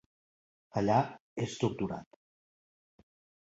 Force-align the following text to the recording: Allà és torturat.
Allà 0.81 0.95
és 1.47 1.59
torturat. 1.67 2.21